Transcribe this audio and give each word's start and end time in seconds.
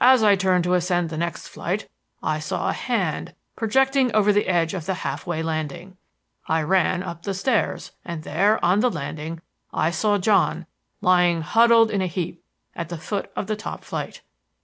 As 0.00 0.22
I 0.22 0.36
turned 0.36 0.62
to 0.62 0.74
ascend 0.74 1.10
the 1.10 1.18
next 1.18 1.48
flight, 1.48 1.88
I 2.22 2.38
saw 2.38 2.68
a 2.68 2.72
hand 2.72 3.34
projecting 3.56 4.14
over 4.14 4.32
the 4.32 4.46
edge 4.46 4.74
of 4.74 4.86
the 4.86 4.94
half 5.02 5.26
way 5.26 5.42
landing. 5.42 5.96
I 6.46 6.62
ran 6.62 7.02
up 7.02 7.24
the 7.24 7.34
stairs, 7.34 7.90
and 8.04 8.22
there, 8.22 8.64
on 8.64 8.78
the 8.78 8.90
landing, 8.92 9.40
I 9.74 9.90
saw 9.90 10.18
John 10.18 10.66
lying 11.00 11.42
huddled 11.42 11.88
up 11.88 11.94
in 11.94 12.00
a 12.00 12.06
heap 12.06 12.44
at 12.76 12.90
the 12.90 12.96
foot 12.98 13.28
of 13.34 13.48
the 13.48 13.56
top 13.56 13.82
flight. 13.82 14.22